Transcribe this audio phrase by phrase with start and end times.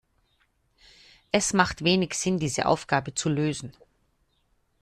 [1.31, 3.71] Es macht wenig Sinn, diese Aufgabe zu lösen.